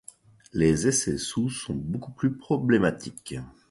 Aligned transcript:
Les 0.51 0.87
essais 0.87 1.19
sous 1.19 1.51
sont 1.51 1.75
beaucoup 1.75 2.11
plus 2.11 2.35
problématiques. 2.35 3.35